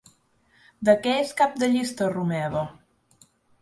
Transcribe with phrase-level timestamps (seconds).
[0.89, 2.69] De què és cap de llista Romeva?